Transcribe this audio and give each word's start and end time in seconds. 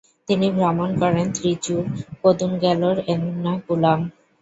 তিনি 0.27 0.47
ভ্রমণ 0.57 0.89
করেন 1.01 1.25
ত্রিচুড়, 1.35 1.85
কোদুনগ্যালোর, 2.21 2.97
এর্নাকুলাম। 3.11 3.99